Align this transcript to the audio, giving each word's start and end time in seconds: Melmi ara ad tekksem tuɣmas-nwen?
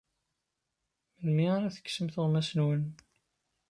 Melmi 1.21 1.47
ara 1.55 1.65
ad 1.67 1.73
tekksem 1.75 2.07
tuɣmas-nwen? 2.13 2.83